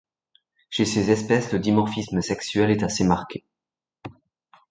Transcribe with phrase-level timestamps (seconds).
[0.71, 3.45] Chez ces espèces, le dimorphisme sexuel est assez marqué.